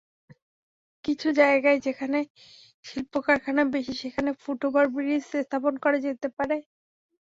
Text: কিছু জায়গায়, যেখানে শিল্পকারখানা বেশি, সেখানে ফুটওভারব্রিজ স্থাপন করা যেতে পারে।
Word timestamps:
কিছু 1.05 1.27
জায়গায়, 1.39 1.79
যেখানে 1.85 2.19
শিল্পকারখানা 2.85 3.63
বেশি, 3.73 3.93
সেখানে 4.03 4.29
ফুটওভারব্রিজ 4.41 5.09
স্থাপন 5.35 5.73
করা 5.83 5.97
যেতে 6.05 6.27
পারে। 6.37 6.57